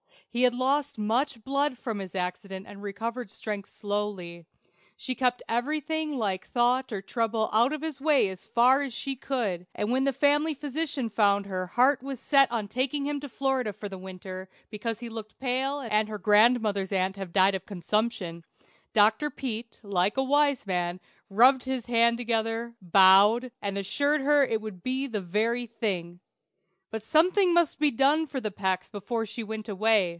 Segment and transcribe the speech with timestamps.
[0.33, 4.45] He had lost much blood from his accident and recovered strength slowly.
[4.95, 9.17] She kept everything like thought or trouble out of his way as far as she
[9.17, 13.27] could, and when the family physician found her heart was set on taking him to
[13.27, 17.65] Florida for the winter, because he looked pale and her grandmother's aunt had died of
[17.65, 18.45] consumption,
[18.93, 19.29] Dr.
[19.31, 24.81] Peet, like a wise man, rubbed his hands together, bowed, and assured her it would
[24.81, 26.21] be the very thing.
[26.89, 30.09] But something must be done for the Pecks before she went away.